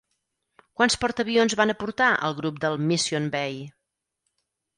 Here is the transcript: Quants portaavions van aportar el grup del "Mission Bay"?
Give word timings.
Quants 0.79 0.95
portaavions 1.03 1.55
van 1.59 1.73
aportar 1.73 2.07
el 2.29 2.37
grup 2.41 2.59
del 2.65 2.79
"Mission 2.87 3.29
Bay"? 3.37 3.61